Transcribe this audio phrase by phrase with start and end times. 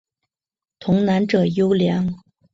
[0.79, 2.11] 童男者尤良。